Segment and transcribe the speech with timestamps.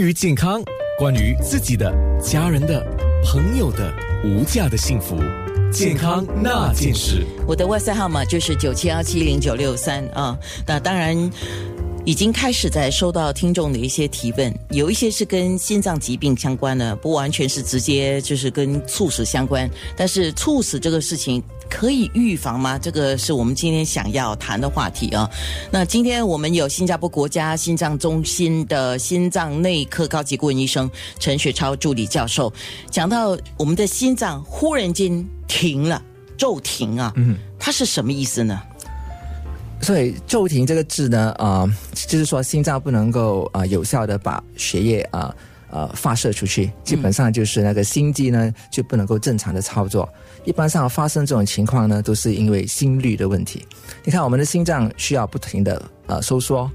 [0.00, 0.62] 于健康，
[0.98, 2.84] 关于自己的、家人的、
[3.24, 3.92] 朋友的
[4.24, 5.16] 无价的幸福，
[5.70, 7.24] 健康那件事。
[7.46, 10.38] 我的 web 号码就是九七幺七零九六三啊。
[10.66, 11.30] 那当然
[12.06, 19.68] 已经开始在收到听众的一些提问，有一些是跟心脏疾病相关的，不完全是直接就是跟猝死相关。
[19.96, 22.78] 但是猝死这个事情可以预防吗？
[22.78, 25.28] 这个是我们今天想要谈的话题啊。
[25.70, 32.50] 那今天我们有新加坡国家心脏中心的心脏内科高级顾问医生陈雪超助理教授，
[32.90, 36.02] 讲到我们的心脏忽然间停了，
[36.38, 38.60] 骤停啊，嗯，它是什么意思呢？
[39.82, 45.34] 所以骤停这个字呢，啊、就是说心脏不能够啊、有效的把血液啊
[45.70, 50.08] 呃发射出去，基本上就是那个心肌呢就不能够正常的操作。
[50.44, 53.66] 一般上发生这种情况呢，都是因为心率的问题。
[54.04, 56.70] 你看我们的心脏需要不停的呃收缩。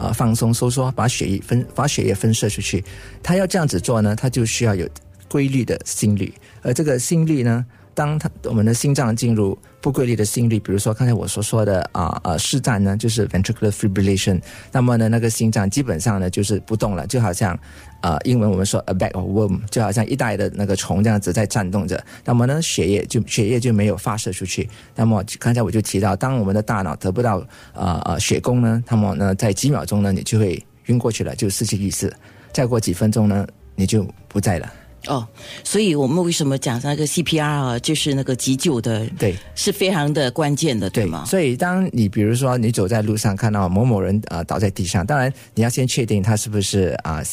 [0.00, 2.84] 呃，放松收缩，把血液分把血液分射出去。
[3.20, 4.88] 它要这样子做呢，它就需要有
[5.28, 6.32] 规律的心率。
[6.62, 7.66] 而这个心率呢，
[7.98, 14.40] 当他我们的心脏进入不规律的心率，比如说刚才我所说的啊呃室战呢，就是 ventricular fibrillation，
[14.70, 17.58] 那么呢那个心脏基本上呢就是不动了，就好像
[18.02, 22.00] 呃英文我们说 a bag of worm，就好像一袋的那个虫这样子在颤动着。
[22.24, 24.70] 那么呢血液就血液就没有发射出去。
[24.94, 32.12] 那么刚才我就提到，当我们的大脑得不到呃呃血供呢，那么呢在几秒钟呢你就会晕过去了，就失去意识。
[32.52, 34.72] 再过几分钟呢你就不在了。
[35.06, 35.26] 哦，
[35.64, 41.24] 所以我们为什么讲那个 CPR 啊，就是那个急救的，对，是非常的关键的，对吗？
[41.24, 47.18] 所以当你比如说你走在路上看到某某人啊、呃倒在地上，当然你要先确定他是不是啊。
[47.18, 47.24] 呃，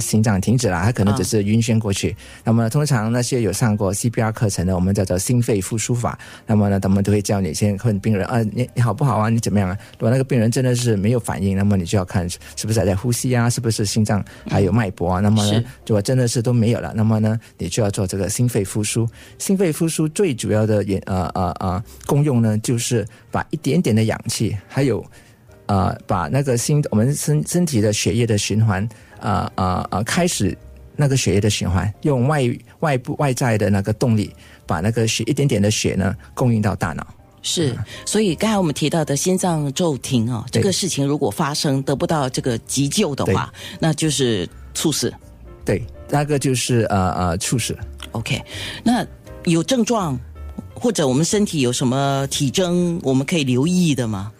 [0.00, 2.16] 心脏停止了，他可能只是晕眩过去。
[2.44, 6.18] 那么，通常那些有上过 CPR 课程的，我们叫做心肺复苏法。
[6.46, 9.28] 那么呢，他们都会叫你先问病人啊，你你好不好啊？
[9.28, 9.78] 你怎么样啊？
[9.92, 15.20] 如果那个病人真的是没有反应，那么你就要看是不是还在呼吸啊，是不是心脏还有脉搏啊？
[15.20, 19.08] 那么呢，如果真的是都没有了，那么呢，你就要做这个心肺复苏。
[19.38, 25.04] 心肺复苏最主要的也呃呃呃功用呢，就是把一点点的氧气，还有
[25.70, 28.86] 呃把那个心我们身身体的血液的循环，
[29.20, 30.56] 呃呃呃开始
[30.96, 32.42] 那个血液的循环，用外
[32.80, 34.34] 外部外在的那个动力，
[34.66, 37.06] 把那个血一点点的血呢供应到大脑。
[37.42, 45.14] 是，所以刚才我们提到的心脏骤停哦，这个事情如果发生得不到这个急救的话，那就是猝死。
[45.64, 47.78] 对，那个就是呃呃猝死。
[48.10, 48.42] OK，
[48.82, 49.06] 那
[49.44, 50.18] 有症状
[50.74, 54.32] 或者我们身体有什么体征我们可以留意的吗？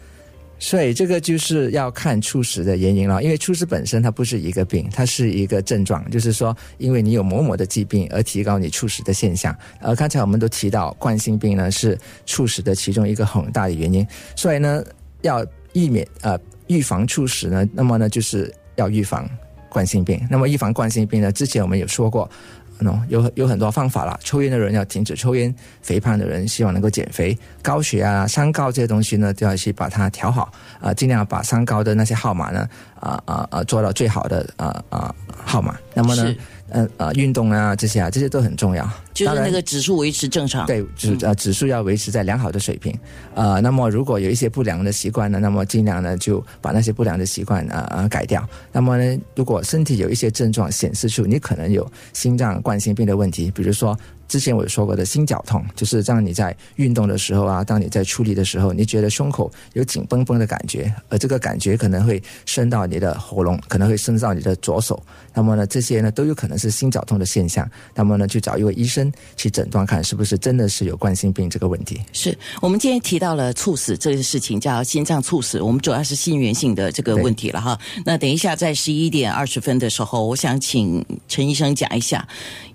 [0.62, 9.56] 所以这个就是要看猝死的原因了，因为猝死本身它不是一个病，它是一个症状，就是说因为你有某某的疾病而提高你猝死的现象。
[9.80, 14.06] 呃，刚才我们都提到冠心病呢是猝死的其中一个很大的原因，
[14.36, 14.84] 所以呢
[15.22, 19.28] 要避免呃预防猝死呢，那么呢就是要预防
[19.70, 20.20] 冠心病。
[20.30, 22.30] 那么预防冠心病呢，之前我们有说过。
[23.08, 24.18] 有有很多方法啦。
[24.22, 32.68] 抽烟的人要停止抽烟，肥胖的人希望能够减肥，高血压、三高这些东西呢，都要去把它调好啊、尽量把三高的那些号码呢，
[32.98, 35.14] 啊啊啊，做到最好的啊啊
[35.44, 35.76] 号码。
[35.94, 36.34] 那么呢
[36.72, 38.88] 是，嗯啊，运动啊这些啊，这些都很重要。
[39.12, 40.66] 就是那个指数维持正常。
[40.66, 42.98] 对指呃指数要维持在良好的水平，
[43.34, 48.48] 呃，那么如果有一些不良的习惯呢，那么尽量呢就把那些不良的习惯啊呃改掉。
[48.72, 53.98] 那么呢，如果身体有一些症状显示出你可能有心脏冠心病的问题，比如说
[54.30, 65.02] 之前我有说过的心绞痛，就是当你在运动的时候啊，当你在出力的时候，你觉得胸口有紧绷绷的感觉，而这个感觉可能会伸到你的喉咙，可能会伸到你的左手。
[65.34, 67.68] 那么呢，这些呢都有可能是心绞痛的现象。
[67.92, 72.00] 那么呢，去找一位医生去诊断，看是不是真的是有冠心病这个问题。
[72.12, 77.76] 是我们今天提到了猝死这个事情，叫心脏猝死，我们主要是心源性的这个问题了哈。
[78.04, 82.26] 那等一下在十一点二十分的时候，我想请陈医生讲一下，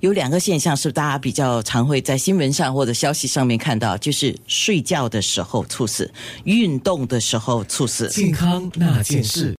[0.02, 6.12] 有两个现象是大家比较要常会在新闻上或者消息上面看到，就是睡觉的时候猝死，
[6.44, 8.08] 运动的时候猝死。
[8.10, 9.54] 健康那件事。